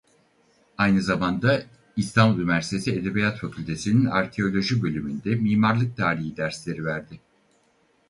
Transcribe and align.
Aynı 0.77 1.01
zamanda 1.01 1.63
İstanbul 1.95 2.39
Üniversitesi 2.39 2.91
Edebiyat 2.93 3.37
Fakültesi'nin 3.39 4.05
arkeoloji 4.05 4.83
bölümünde 4.83 5.35
mimarlık 5.35 5.97
tarihi 5.97 6.37
dersleri 6.37 6.85
verdi. 6.85 7.19